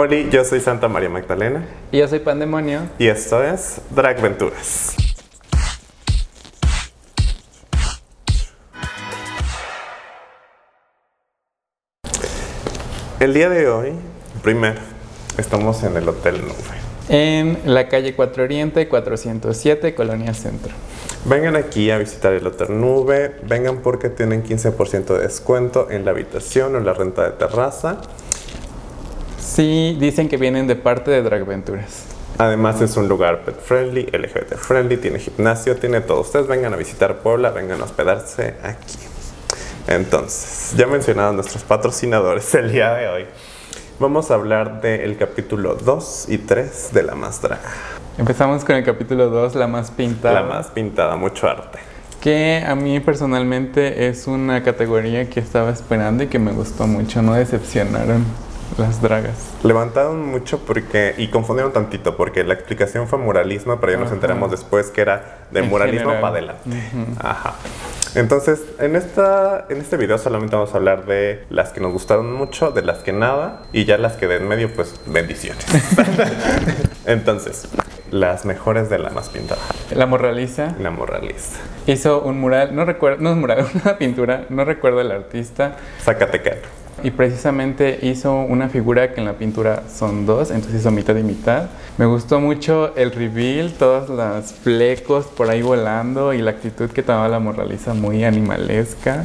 Hola, 0.00 0.14
yo 0.30 0.44
soy 0.44 0.60
Santa 0.60 0.86
María 0.86 1.08
Magdalena. 1.08 1.66
Y 1.90 1.98
yo 1.98 2.06
soy 2.06 2.20
Pandemonio. 2.20 2.82
Y 3.00 3.08
esto 3.08 3.42
es 3.42 3.80
Drag 3.90 4.22
Venturas. 4.22 4.94
El 13.18 13.34
día 13.34 13.48
de 13.48 13.68
hoy, 13.68 13.94
primero, 14.40 14.78
estamos 15.36 15.82
en 15.82 15.96
el 15.96 16.08
Hotel 16.08 16.42
Nube. 16.42 16.54
En 17.08 17.58
la 17.64 17.88
calle 17.88 18.14
4 18.14 18.44
Oriente, 18.44 18.86
407, 18.86 19.96
Colonia 19.96 20.32
Centro. 20.32 20.72
Vengan 21.24 21.56
aquí 21.56 21.90
a 21.90 21.98
visitar 21.98 22.34
el 22.34 22.46
Hotel 22.46 22.80
Nube, 22.80 23.34
vengan 23.48 23.78
porque 23.78 24.10
tienen 24.10 24.44
15% 24.44 25.16
de 25.16 25.22
descuento 25.24 25.90
en 25.90 26.04
la 26.04 26.12
habitación 26.12 26.76
o 26.76 26.78
la 26.78 26.92
renta 26.92 27.24
de 27.24 27.32
terraza. 27.32 28.00
Sí, 29.40 29.96
dicen 29.98 30.28
que 30.28 30.36
vienen 30.36 30.66
de 30.66 30.76
parte 30.76 31.10
de 31.10 31.22
Dragventuras. 31.22 32.04
Además 32.38 32.80
es 32.80 32.96
un 32.96 33.08
lugar 33.08 33.44
pet 33.44 33.60
friendly, 33.60 34.02
LGBT 34.06 34.54
friendly, 34.56 34.96
tiene 34.96 35.18
gimnasio, 35.18 35.76
tiene 35.76 36.00
todo. 36.00 36.20
Ustedes 36.20 36.46
vengan 36.46 36.72
a 36.72 36.76
visitar 36.76 37.18
Puebla, 37.18 37.50
vengan 37.50 37.80
a 37.80 37.84
hospedarse 37.84 38.54
aquí. 38.62 38.98
Entonces, 39.88 40.74
ya 40.76 40.86
mencionaron 40.86 41.34
nuestros 41.34 41.64
patrocinadores 41.64 42.54
el 42.54 42.70
día 42.70 42.94
de 42.94 43.08
hoy. 43.08 43.26
Vamos 43.98 44.30
a 44.30 44.34
hablar 44.34 44.80
del 44.80 45.16
capítulo 45.16 45.74
2 45.74 46.26
y 46.28 46.38
3 46.38 46.90
de 46.92 47.02
La 47.02 47.16
Más 47.16 47.42
Draga. 47.42 47.72
Empezamos 48.18 48.64
con 48.64 48.76
el 48.76 48.84
capítulo 48.84 49.30
2, 49.30 49.56
La 49.56 49.66
Más 49.66 49.90
Pintada. 49.90 50.42
La 50.42 50.46
Más 50.46 50.68
Pintada, 50.68 51.16
mucho 51.16 51.48
arte. 51.48 51.80
Que 52.20 52.64
a 52.64 52.76
mí 52.76 53.00
personalmente 53.00 54.08
es 54.08 54.28
una 54.28 54.62
categoría 54.62 55.28
que 55.28 55.40
estaba 55.40 55.70
esperando 55.70 56.22
y 56.22 56.26
que 56.28 56.38
me 56.38 56.52
gustó 56.52 56.86
mucho, 56.86 57.22
no 57.22 57.34
decepcionaron 57.34 58.24
las 58.76 59.00
dragas. 59.00 59.54
Levantaron 59.62 60.26
mucho 60.26 60.58
porque, 60.60 61.14
y 61.16 61.28
confundieron 61.28 61.72
tantito, 61.72 62.16
porque 62.16 62.44
la 62.44 62.54
explicación 62.54 63.08
fue 63.08 63.18
muralismo, 63.18 63.78
pero 63.80 63.92
ya 63.92 63.98
nos 63.98 64.12
enteramos 64.12 64.50
después 64.50 64.90
que 64.90 65.00
era 65.00 65.46
de 65.50 65.62
muralismo 65.62 66.12
para 66.20 66.28
adelante. 66.28 66.70
Ajá. 67.18 67.54
Entonces, 68.14 68.62
en, 68.78 68.96
esta, 68.96 69.66
en 69.68 69.78
este 69.78 69.96
video 69.96 70.18
solamente 70.18 70.56
vamos 70.56 70.74
a 70.74 70.78
hablar 70.78 71.06
de 71.06 71.44
las 71.50 71.70
que 71.70 71.80
nos 71.80 71.92
gustaron 71.92 72.32
mucho, 72.32 72.70
de 72.70 72.82
las 72.82 72.98
que 72.98 73.12
nada, 73.12 73.62
y 73.72 73.84
ya 73.84 73.98
las 73.98 74.14
que 74.14 74.26
de 74.26 74.36
en 74.36 74.48
medio, 74.48 74.72
pues 74.72 75.00
bendiciones. 75.06 75.64
Entonces, 77.06 77.68
las 78.10 78.44
mejores 78.44 78.88
de 78.88 78.98
la 78.98 79.10
más 79.10 79.28
pintada. 79.28 79.60
La 79.94 80.06
morraliza. 80.06 80.74
La 80.80 80.90
morraliza. 80.90 81.60
Hizo 81.86 82.22
un 82.22 82.40
mural, 82.40 82.74
no 82.74 82.84
recuerdo, 82.84 83.22
no 83.22 83.30
es 83.30 83.36
mural, 83.36 83.66
una 83.84 83.98
pintura, 83.98 84.46
no 84.48 84.64
recuerdo 84.64 85.00
el 85.00 85.10
artista. 85.10 85.76
Zacatecano 86.02 86.87
y 87.02 87.10
precisamente 87.10 87.98
hizo 88.02 88.34
una 88.34 88.68
figura 88.68 89.12
que 89.12 89.20
en 89.20 89.26
la 89.26 89.34
pintura 89.34 89.84
son 89.92 90.26
dos, 90.26 90.50
entonces 90.50 90.80
hizo 90.80 90.90
mitad 90.90 91.16
y 91.16 91.22
mitad. 91.22 91.68
Me 91.96 92.06
gustó 92.06 92.40
mucho 92.40 92.94
el 92.96 93.12
reveal, 93.12 93.72
todos 93.72 94.08
los 94.08 94.52
flecos 94.52 95.26
por 95.26 95.50
ahí 95.50 95.62
volando 95.62 96.32
y 96.32 96.38
la 96.38 96.52
actitud 96.52 96.90
que 96.90 97.02
tomaba 97.02 97.28
la 97.28 97.38
moraliza 97.38 97.94
muy 97.94 98.24
animalesca. 98.24 99.24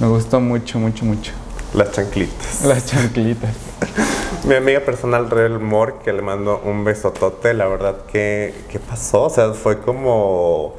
Me 0.00 0.08
gustó 0.08 0.40
mucho, 0.40 0.78
mucho, 0.78 1.04
mucho. 1.04 1.32
Las 1.74 1.92
chanclitas. 1.92 2.64
Las 2.64 2.86
chanclitas. 2.86 3.54
Mi 4.44 4.54
amiga 4.54 4.80
personal 4.80 5.30
Real 5.30 5.60
Moore, 5.60 5.94
que 6.04 6.12
le 6.12 6.20
mando 6.20 6.60
un 6.64 6.84
besotote, 6.84 7.54
la 7.54 7.66
verdad 7.66 7.96
que, 8.10 8.52
¿qué 8.68 8.78
pasó? 8.78 9.24
O 9.24 9.30
sea, 9.30 9.52
fue 9.52 9.78
como 9.80 10.74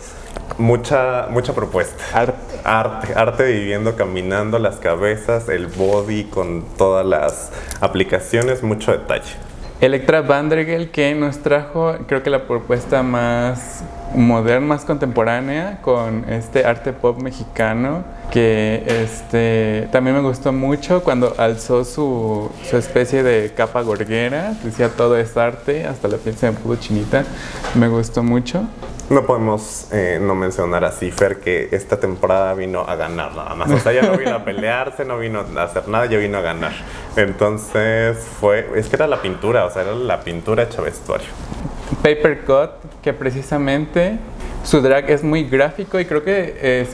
mucha, 0.58 1.28
mucha 1.30 1.54
propuesta. 1.54 2.04
Arte. 2.14 2.54
Arte, 2.64 3.14
arte 3.16 3.44
viviendo, 3.44 3.96
caminando, 3.96 4.58
las 4.58 4.78
cabezas, 4.78 5.50
el 5.50 5.68
body 5.68 6.26
con 6.26 6.64
todas 6.78 7.06
las 7.06 7.52
aplicaciones, 7.82 8.64
mucho 8.64 8.92
detalle. 8.92 9.34
Electra 9.82 10.22
Vandregel 10.22 10.92
que 10.92 11.14
nos 11.14 11.40
trajo 11.40 11.96
creo 12.08 12.24
que 12.24 12.30
la 12.30 12.48
propuesta 12.48 13.04
más 13.04 13.84
moderna, 14.16 14.66
más 14.66 14.86
contemporánea 14.86 15.80
con 15.82 16.24
este 16.30 16.66
arte 16.66 16.94
pop 16.94 17.22
mexicano 17.22 18.06
que 18.32 18.84
este, 18.88 19.90
también 19.92 20.16
me 20.16 20.22
gustó 20.22 20.54
mucho 20.54 21.04
cuando 21.04 21.36
alzó 21.38 21.84
su, 21.84 22.50
su 22.70 22.78
especie 22.78 23.24
de 23.24 23.52
capa 23.54 23.82
gorguera, 23.82 24.54
decía 24.64 24.88
todo 24.90 25.18
es 25.18 25.36
arte, 25.36 25.86
hasta 25.86 26.08
la 26.08 26.16
piel 26.16 26.38
se 26.38 26.50
me 26.50 26.58
pudo 26.58 26.78
chinita, 26.78 27.26
me 27.76 27.90
gustó 27.90 28.24
mucho. 28.24 28.66
No 29.10 29.26
podemos 29.26 29.88
eh, 29.92 30.18
no 30.22 30.34
mencionar 30.34 30.86
a 30.86 30.92
Cifer 30.92 31.40
que 31.40 31.70
esta 31.72 32.00
temporada 32.00 32.54
vino 32.54 32.82
a 32.82 32.96
ganar 32.96 33.36
nada 33.36 33.54
más. 33.54 33.70
O 33.70 33.80
sea, 33.80 33.92
ya 33.92 34.02
no 34.04 34.18
vino 34.18 34.36
a 34.36 34.44
pelearse, 34.46 35.04
no 35.06 35.18
vino 35.18 35.44
a 35.56 35.64
hacer 35.64 35.88
nada, 35.88 36.06
ya 36.06 36.18
vino 36.18 36.38
a 36.38 36.42
ganar. 36.42 36.72
Entonces 37.16 38.18
fue, 38.40 38.70
es 38.76 38.88
que 38.88 38.96
era 38.96 39.08
la 39.08 39.22
pintura, 39.22 39.66
o 39.66 39.72
sea, 39.72 39.82
era 39.84 39.94
la 39.94 40.22
pintura 40.22 40.64
hecha 40.64 40.82
vestuario. 40.82 41.28
Paper 42.02 42.42
Cut, 42.46 43.02
que 43.02 43.14
precisamente 43.14 44.18
su 44.64 44.82
drag 44.82 45.10
es 45.10 45.24
muy 45.24 45.44
gráfico 45.44 46.00
y 46.00 46.06
creo 46.06 46.24
que 46.24 46.56
eh, 46.62 46.88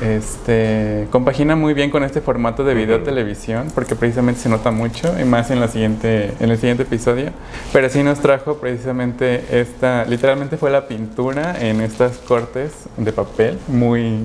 se 0.00 0.16
este, 0.16 1.08
compagina 1.10 1.54
muy 1.54 1.74
bien 1.74 1.90
con 1.90 2.02
este 2.02 2.20
formato 2.20 2.64
de 2.64 2.74
video 2.74 3.02
televisión 3.02 3.68
porque 3.74 3.94
precisamente 3.94 4.40
se 4.40 4.48
nota 4.48 4.70
mucho 4.70 5.14
y 5.18 5.24
más 5.24 5.50
en, 5.50 5.60
la 5.60 5.68
siguiente, 5.68 6.32
en 6.40 6.50
el 6.50 6.58
siguiente 6.58 6.82
episodio. 6.82 7.30
Pero 7.72 7.88
sí 7.88 8.02
nos 8.02 8.20
trajo 8.20 8.56
precisamente 8.56 9.44
esta, 9.50 10.04
literalmente 10.04 10.56
fue 10.56 10.70
la 10.70 10.88
pintura 10.88 11.56
en 11.60 11.80
estas 11.80 12.18
cortes 12.18 12.72
de 12.96 13.12
papel, 13.12 13.58
muy, 13.68 14.18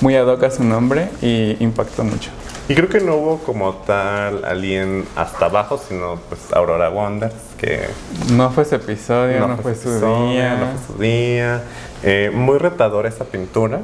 muy 0.00 0.16
ad 0.16 0.26
hoc 0.26 0.42
a 0.44 0.50
su 0.50 0.64
nombre 0.64 1.08
y 1.20 1.56
impactó 1.62 2.02
mucho. 2.02 2.30
Y 2.70 2.74
creo 2.76 2.88
que 2.88 3.00
no 3.00 3.16
hubo 3.16 3.38
como 3.38 3.74
tal 3.74 4.44
alguien 4.44 5.04
hasta 5.16 5.46
abajo, 5.46 5.76
sino 5.76 6.20
pues 6.28 6.52
Aurora 6.52 6.88
Wonders, 6.88 7.34
que... 7.58 7.88
No 8.32 8.50
fue 8.50 8.62
ese 8.62 8.76
episodio, 8.76 9.44
no, 9.44 9.56
fue, 9.56 9.74
su 9.74 9.90
día. 9.90 10.54
No 10.54 10.66
fue 10.66 10.94
su 10.94 11.02
día. 11.02 11.64
Eh, 12.04 12.30
muy 12.32 12.58
retadora 12.58 13.08
esa 13.08 13.24
pintura, 13.24 13.80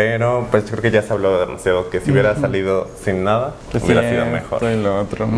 pero 0.00 0.46
pues 0.50 0.64
creo 0.64 0.80
que 0.80 0.90
ya 0.90 1.02
se 1.02 1.12
habló 1.12 1.38
demasiado 1.38 1.90
que 1.90 2.00
si 2.00 2.10
hubiera 2.10 2.34
salido 2.34 2.88
sin 3.04 3.22
nada, 3.22 3.52
pues 3.70 3.84
hubiera 3.84 4.08
sido 4.08 4.24
mejor. 4.24 4.62
Y 4.62 4.82
lo 4.82 4.98
otro. 4.98 5.28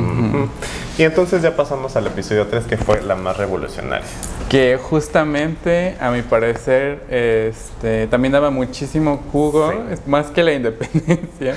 Y 0.96 1.02
entonces 1.02 1.42
ya 1.42 1.56
pasamos 1.56 1.96
al 1.96 2.06
episodio 2.06 2.46
3 2.46 2.66
que 2.66 2.76
fue 2.76 3.02
la 3.02 3.16
más 3.16 3.36
revolucionaria. 3.36 4.06
Que 4.48 4.78
justamente, 4.80 5.96
a 5.98 6.12
mi 6.12 6.22
parecer, 6.22 7.02
este, 7.10 8.06
también 8.06 8.30
daba 8.30 8.52
muchísimo 8.52 9.20
jugo, 9.32 9.72
más 10.06 10.26
que 10.26 10.44
la 10.44 10.52
independencia. 10.54 11.56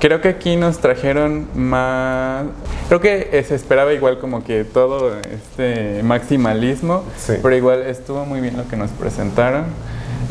Creo 0.00 0.22
que 0.22 0.28
aquí 0.28 0.56
nos 0.56 0.78
trajeron 0.78 1.48
más... 1.54 2.46
Creo 2.88 3.02
que 3.02 3.44
se 3.46 3.54
esperaba 3.54 3.92
igual 3.92 4.18
como 4.18 4.42
que 4.44 4.64
todo 4.64 5.14
este 5.20 6.02
maximalismo, 6.02 7.04
pero 7.26 7.54
igual 7.54 7.82
estuvo 7.82 8.24
muy 8.24 8.40
bien 8.40 8.56
lo 8.56 8.66
que 8.66 8.76
nos 8.78 8.92
presentaron. 8.92 9.64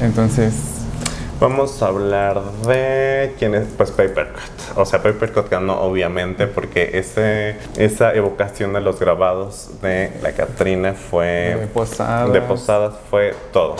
Entonces, 0.02 0.75
Vamos 1.40 1.82
a 1.84 1.88
hablar 1.88 2.42
de 2.66 3.36
quién 3.38 3.56
es, 3.56 3.68
pues 3.76 3.92
Papercut. 3.92 4.40
O 4.78 4.86
sea, 4.86 5.04
Papercut 5.04 5.50
ganó 5.50 5.82
obviamente 5.82 6.48
porque 6.48 6.92
ese, 6.94 7.58
esa 7.76 8.14
evocación 8.16 8.72
de 8.72 8.80
los 8.80 9.00
grabados 9.00 9.70
de 9.82 10.12
la 10.24 10.32
Catrina 10.32 10.94
fue... 10.94 11.58
De 11.60 11.68
Posadas. 11.68 12.32
De 12.32 12.42
Posadas 12.42 12.94
fue 13.10 13.36
todo. 13.52 13.76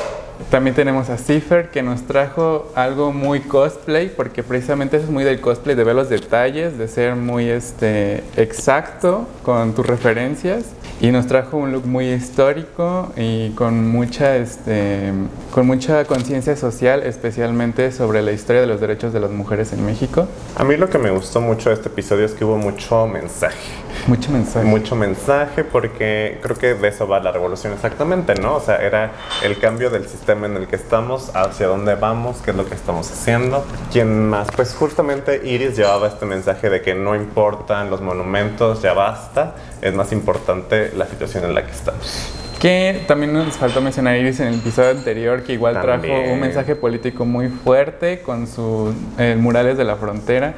También 0.52 0.76
tenemos 0.76 1.10
a 1.10 1.18
Cipher 1.18 1.70
que 1.70 1.82
nos 1.82 2.04
trajo 2.04 2.70
algo 2.76 3.14
muy 3.14 3.40
cosplay, 3.40 4.10
porque 4.10 4.44
precisamente 4.44 4.98
eso 4.98 5.06
es 5.06 5.12
muy 5.12 5.24
del 5.24 5.40
cosplay, 5.40 5.78
de 5.78 5.84
ver 5.86 5.96
los 5.96 6.10
detalles, 6.10 6.78
de 6.78 6.90
ser 6.90 7.16
muy 7.16 7.50
este, 7.50 8.22
exacto 8.36 9.26
con 9.44 9.74
tus 9.74 9.86
referencias. 9.86 10.66
Y 11.02 11.12
nos 11.12 11.28
trajo 11.28 11.58
un 11.58 11.72
look 11.72 11.86
muy 11.86 12.10
histórico 12.10 13.12
y 13.18 13.50
con 13.52 13.90
mucha, 13.90 14.38
este, 14.38 15.12
con 15.52 15.68
mucha 15.68 16.06
conciencia 16.06 16.56
social, 16.56 17.04
especialmente 17.04 17.92
sobre 17.92 18.22
la 18.22 18.32
historia 18.32 18.62
de 18.62 18.68
los 18.68 18.80
derechos 18.80 19.12
de 19.12 19.20
las 19.20 19.32
mujeres 19.32 19.74
en 19.74 19.86
México. 19.86 20.28
A 20.56 20.64
mí 20.64 20.78
lo 20.78 20.90
que 20.90 20.98
me 20.98 21.12
gustó 21.12 21.42
mucho 21.42 21.70
de 21.70 21.76
este 21.76 21.90
episodio 21.90 22.26
es 22.26 22.34
que 22.34 22.46
hubo 22.46 22.58
mucho 22.58 23.08
mensaje. 23.08 23.85
Mucho 24.08 24.32
mensaje. 24.32 24.66
Mucho 24.66 24.96
mensaje 24.96 25.64
porque 25.64 26.40
creo 26.42 26.56
que 26.56 26.76
de 26.76 26.88
eso 26.88 27.08
va 27.08 27.20
la 27.20 27.32
revolución 27.32 27.74
exactamente, 27.74 28.36
¿no? 28.36 28.56
O 28.56 28.60
sea, 28.60 28.78
era 28.78 29.12
el 29.44 29.58
cambio 29.58 29.90
del 29.90 30.08
sistema 30.08 30.46
en 30.46 30.58
el 30.58 30.68
que 30.68 30.76
estamos, 30.76 31.32
hacia 31.36 31.68
dónde 31.68 31.96
vamos, 31.96 32.38
qué 32.46 32.52
es 32.52 32.58
lo 32.58 32.68
que 32.68 32.76
estamos 32.76 33.12
haciendo. 33.12 33.66
¿Quién 33.92 34.30
más? 34.30 34.48
Pues 34.56 34.76
justamente 34.76 35.42
Iris 35.44 35.76
llevaba 35.76 36.08
este 36.08 36.26
mensaje 36.26 36.70
de 36.70 36.82
que 36.82 36.94
no 36.94 37.16
importan 37.16 37.90
los 37.90 38.02
monumentos, 38.02 38.82
ya 38.84 38.94
basta, 38.94 39.56
es 39.82 39.94
más 39.94 40.12
importante 40.12 40.92
la 40.96 41.08
situación 41.08 41.46
en 41.46 41.56
la 41.56 41.66
que 41.66 41.72
estamos. 41.72 42.45
Que 42.66 43.04
también 43.06 43.32
nos 43.32 43.58
faltó 43.58 43.80
mencionar 43.80 44.18
Iris 44.18 44.40
en 44.40 44.48
el 44.48 44.56
episodio 44.56 44.90
anterior, 44.90 45.44
que 45.44 45.54
igual 45.54 45.80
trajo 45.80 46.08
un 46.34 46.40
mensaje 46.40 46.76
político 46.76 47.24
muy 47.24 47.48
fuerte 47.48 48.22
con 48.22 48.48
sus 48.48 48.92
eh, 49.20 49.36
murales 49.40 49.78
de 49.78 49.84
la 49.84 49.98
frontera, 49.98 50.56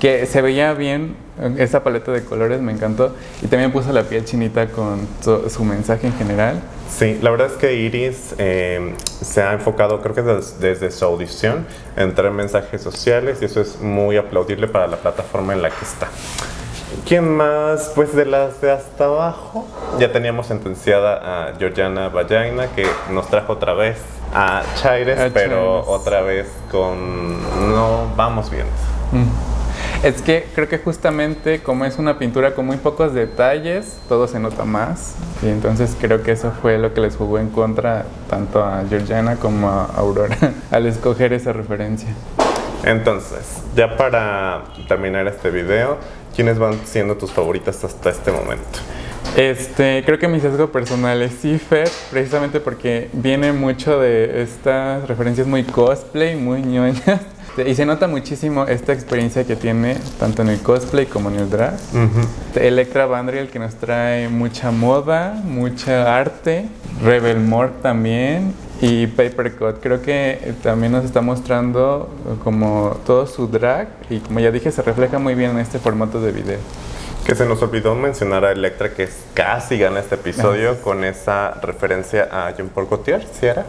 que 0.00 0.24
se 0.24 0.40
veía 0.40 0.72
bien, 0.72 1.16
esa 1.58 1.84
paleta 1.84 2.12
de 2.12 2.24
colores 2.24 2.62
me 2.62 2.72
encantó, 2.72 3.14
y 3.42 3.46
también 3.48 3.72
puso 3.72 3.92
la 3.92 4.04
piel 4.04 4.24
chinita 4.24 4.68
con 4.68 5.06
su, 5.20 5.62
mensaje 5.62 6.06
en 6.06 6.14
general. 6.14 6.62
Sí, 6.88 7.18
la 7.20 7.30
verdad 7.30 7.48
es 7.48 7.58
que 7.58 7.74
Iris 7.74 8.34
eh, 8.38 8.94
se 9.20 9.42
ha 9.42 9.52
enfocado, 9.52 10.00
creo 10.00 10.14
que 10.14 10.22
desde 10.22 10.90
su 10.90 11.04
audición, 11.04 11.66
en 11.94 12.14
traer 12.14 12.32
mensajes 12.32 12.80
sociales 12.80 13.40
y 13.42 13.44
eso 13.44 13.60
es 13.60 13.82
muy 13.82 14.16
aplaudible 14.16 14.66
para 14.66 14.86
la 14.86 14.96
plataforma 14.96 15.52
en 15.52 15.60
la 15.60 15.68
que 15.68 15.84
está. 15.84 16.08
¿Quién 17.06 17.36
más? 17.36 17.92
Pues 17.94 18.14
de 18.14 18.26
las 18.26 18.60
de 18.60 18.70
hasta 18.70 19.04
abajo. 19.04 19.66
Ya 19.98 20.12
teníamos 20.12 20.46
sentenciada 20.46 21.48
a 21.48 21.54
Georgiana 21.56 22.08
Vallaina, 22.08 22.68
que 22.68 22.86
nos 23.10 23.28
trajo 23.28 23.54
otra 23.54 23.74
vez 23.74 23.98
a 24.34 24.62
Chaires, 24.76 25.18
A 25.18 25.30
pero 25.32 25.82
Chaires. 25.82 25.84
otra 25.88 26.20
vez 26.22 26.48
con 26.70 27.40
no 27.72 28.12
vamos 28.16 28.50
bien. 28.50 28.66
Mm. 29.12 29.50
Es 30.04 30.22
que 30.22 30.46
creo 30.54 30.68
que 30.68 30.78
justamente 30.78 31.62
como 31.62 31.84
es 31.84 31.98
una 31.98 32.18
pintura 32.18 32.54
con 32.54 32.64
muy 32.64 32.78
pocos 32.78 33.12
detalles, 33.12 33.98
todo 34.08 34.28
se 34.28 34.40
nota 34.40 34.64
más. 34.64 35.14
Y 35.42 35.48
entonces 35.48 35.96
creo 36.00 36.22
que 36.22 36.32
eso 36.32 36.52
fue 36.62 36.78
lo 36.78 36.94
que 36.94 37.00
les 37.00 37.16
jugó 37.16 37.38
en 37.38 37.50
contra 37.50 38.06
tanto 38.28 38.64
a 38.64 38.82
Georgiana 38.88 39.36
como 39.36 39.68
a 39.68 39.84
Aurora 39.96 40.36
al 40.70 40.86
escoger 40.86 41.32
esa 41.32 41.52
referencia. 41.52 42.08
Entonces, 42.82 43.62
ya 43.76 43.96
para 43.98 44.64
terminar 44.88 45.26
este 45.26 45.50
video, 45.50 45.98
¿quiénes 46.34 46.58
van 46.58 46.78
siendo 46.84 47.16
tus 47.16 47.32
favoritas 47.32 47.82
hasta 47.84 48.10
este 48.10 48.30
momento? 48.30 48.78
Este, 49.36 50.02
creo 50.04 50.18
que 50.18 50.26
mi 50.26 50.40
sesgo 50.40 50.72
personal 50.72 51.22
es 51.22 51.40
Cipher, 51.40 51.88
precisamente 52.10 52.58
porque 52.58 53.08
viene 53.12 53.52
mucho 53.52 54.00
de 54.00 54.42
estas 54.42 55.06
referencias 55.06 55.46
muy 55.46 55.62
cosplay, 55.64 56.36
muy 56.36 56.62
ñoñas. 56.62 57.02
Y 57.66 57.74
se 57.74 57.84
nota 57.84 58.06
muchísimo 58.06 58.64
esta 58.64 58.92
experiencia 58.92 59.44
que 59.44 59.56
tiene 59.56 59.96
tanto 60.20 60.42
en 60.42 60.48
el 60.48 60.60
cosplay 60.60 61.06
como 61.06 61.30
en 61.30 61.40
el 61.40 61.50
drag. 61.50 61.74
Electra 62.54 63.06
Vandriel 63.06 63.48
que 63.48 63.58
nos 63.58 63.74
trae 63.74 64.28
mucha 64.28 64.70
moda, 64.70 65.34
mucha 65.44 66.16
arte. 66.16 66.66
Rebel 67.02 67.40
Morg 67.40 67.72
también. 67.82 68.54
Y 68.80 69.06
Papercut. 69.08 69.80
Creo 69.80 70.00
que 70.00 70.30
eh, 70.32 70.54
también 70.62 70.92
nos 70.92 71.04
está 71.04 71.20
mostrando 71.20 72.08
eh, 72.26 72.36
como 72.42 72.98
todo 73.04 73.26
su 73.26 73.46
drag. 73.46 73.88
Y 74.08 74.20
como 74.20 74.40
ya 74.40 74.50
dije, 74.50 74.72
se 74.72 74.82
refleja 74.82 75.18
muy 75.18 75.34
bien 75.34 75.50
en 75.52 75.58
este 75.58 75.78
formato 75.78 76.20
de 76.20 76.32
video. 76.32 76.58
Que 77.26 77.34
se 77.34 77.44
nos 77.44 77.62
olvidó 77.62 77.94
mencionar 77.94 78.44
a 78.46 78.52
Electra, 78.52 78.94
que 78.94 79.08
casi 79.34 79.78
gana 79.78 80.00
este 80.00 80.14
episodio 80.14 80.80
con 80.80 81.04
esa 81.04 81.50
referencia 81.62 82.28
a 82.32 82.50
Jean-Paul 82.56 82.86
Gaultier, 82.88 83.26
¿sí 83.38 83.46
era? 83.46 83.66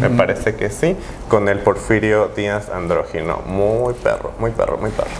Me 0.00 0.08
Ujú. 0.08 0.16
parece 0.16 0.56
que 0.56 0.70
sí, 0.70 0.96
con 1.28 1.48
el 1.48 1.58
Porfirio 1.60 2.30
Díaz 2.34 2.70
Andrógino. 2.70 3.42
Muy 3.46 3.94
perro, 3.94 4.32
muy 4.38 4.50
perro, 4.50 4.78
muy 4.78 4.90
perro. 4.90 5.10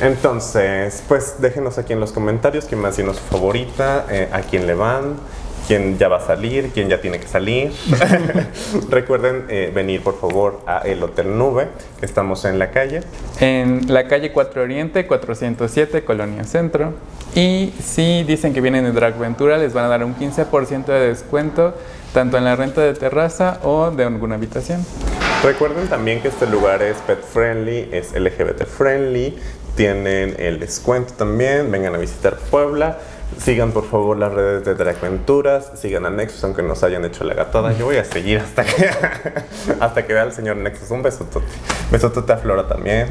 Entonces, 0.00 1.02
pues 1.08 1.36
déjenos 1.40 1.78
aquí 1.78 1.94
en 1.94 2.00
los 2.00 2.12
comentarios 2.12 2.66
quién 2.66 2.80
más 2.82 2.94
tiene 2.96 3.14
su 3.14 3.20
favorita, 3.20 4.04
eh, 4.10 4.28
a 4.30 4.40
quién 4.42 4.66
le 4.66 4.74
van, 4.74 5.14
quién 5.66 5.98
ya 5.98 6.08
va 6.08 6.18
a 6.18 6.26
salir, 6.26 6.70
quién 6.72 6.88
ya 6.88 7.00
tiene 7.00 7.18
que 7.18 7.28
salir. 7.28 7.72
Recuerden 8.90 9.44
eh, 9.48 9.70
venir 9.74 10.02
por 10.02 10.18
favor 10.20 10.60
a 10.66 10.78
el 10.78 11.02
Hotel 11.02 11.36
Nube, 11.36 11.68
que 11.98 12.06
estamos 12.06 12.44
en 12.44 12.58
la 12.58 12.70
calle. 12.70 13.00
En 13.40 13.92
la 13.92 14.06
calle 14.06 14.32
4 14.32 14.62
Oriente, 14.62 15.06
407, 15.06 16.04
Colonia 16.04 16.44
Centro. 16.44 16.94
Y 17.34 17.74
si 17.82 18.24
dicen 18.24 18.54
que 18.54 18.60
vienen 18.60 18.84
de 18.84 18.92
Drag 18.92 19.18
Ventura, 19.18 19.58
les 19.58 19.74
van 19.74 19.84
a 19.84 19.88
dar 19.88 20.04
un 20.04 20.16
15% 20.16 20.86
de 20.86 21.08
descuento, 21.08 21.74
tanto 22.14 22.38
en 22.38 22.44
la 22.44 22.56
renta 22.56 22.80
de 22.80 22.94
terraza 22.94 23.60
o 23.62 23.90
de 23.90 24.04
alguna 24.04 24.36
habitación. 24.36 24.84
Recuerden 25.42 25.86
también 25.88 26.22
que 26.22 26.28
este 26.28 26.46
lugar 26.46 26.82
es 26.82 26.96
pet 26.98 27.22
friendly, 27.22 27.90
es 27.92 28.12
LGBT 28.18 28.64
friendly, 28.64 29.36
tienen 29.76 30.34
el 30.38 30.58
descuento 30.58 31.12
también, 31.12 31.70
vengan 31.70 31.94
a 31.94 31.98
visitar 31.98 32.38
Puebla. 32.50 32.98
Sigan 33.38 33.72
por 33.72 33.84
favor 33.84 34.16
las 34.16 34.32
redes 34.32 34.64
de 34.64 34.74
Dragventuras, 34.74 35.72
sigan 35.74 36.06
a 36.06 36.10
Nexus 36.10 36.42
aunque 36.44 36.62
nos 36.62 36.82
hayan 36.82 37.04
hecho 37.04 37.22
la 37.24 37.34
gatada. 37.34 37.72
Yo 37.72 37.84
voy 37.84 37.96
a 37.96 38.04
seguir 38.04 38.38
hasta 38.38 38.64
que 38.64 38.88
hasta 39.80 40.06
que 40.06 40.14
vea 40.14 40.22
al 40.22 40.32
señor 40.32 40.56
Nexus. 40.56 40.90
Un 40.90 41.02
besotote. 41.02 41.46
Besotote 41.90 42.32
a 42.32 42.36
Flora 42.38 42.66
también. 42.66 43.08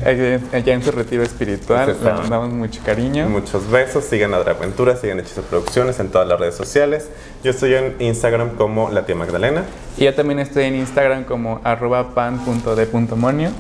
Ya 0.66 0.74
en 0.74 0.84
su 0.84 0.92
retiro 0.92 1.22
espiritual, 1.22 1.96
le 2.02 2.12
mandamos 2.12 2.50
mucho 2.50 2.82
cariño. 2.84 3.30
Muchos 3.30 3.70
besos, 3.70 4.06
sigan 4.06 4.34
a 4.34 4.40
Dragventuras, 4.40 5.00
sigan 5.02 5.20
Hechizo 5.20 5.42
Producciones 5.44 6.00
en 6.00 6.10
todas 6.10 6.28
las 6.28 6.40
redes 6.40 6.56
sociales. 6.56 7.10
Yo 7.44 7.52
estoy 7.52 7.76
en 7.76 7.96
Instagram 8.00 8.56
como 8.56 8.90
la 8.90 9.06
tía 9.06 9.16
Magdalena 9.16 9.64
Y 9.98 10.06
yo 10.06 10.16
también 10.16 10.40
estoy 10.40 10.64
en 10.64 10.76
Instagram 10.76 11.26
como 11.26 11.62
arroba 11.64 12.16
pan.d.monio. 12.16 13.52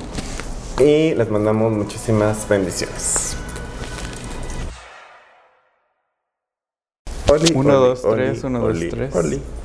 y 0.79 1.13
les 1.13 1.29
mandamos 1.29 1.71
muchísimas 1.71 2.47
bendiciones. 2.49 3.34
Oli, 7.35 7.51
1, 7.51 7.53
2, 7.53 8.01
3, 8.01 8.29
1, 8.29 8.89
2, 8.89 9.09
3. 9.11 9.64